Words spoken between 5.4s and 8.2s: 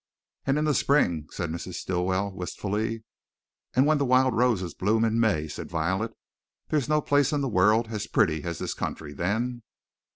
said Violet. "There's no place in the world as